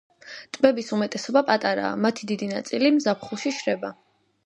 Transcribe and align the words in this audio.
ტბების 0.55 0.87
უმეტესობა 0.97 1.45
პატარაა, 1.51 1.93
მათი 2.07 2.31
დიდი 2.33 2.51
ნაწილი 2.57 2.93
ზაფხულში 3.07 3.57
შრება. 3.63 3.97